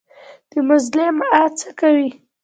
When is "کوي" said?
1.79-2.09